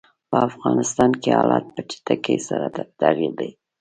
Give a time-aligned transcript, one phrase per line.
[0.29, 3.49] په افغانستان کې حالات په چټکۍ سره په تغییر کې دي.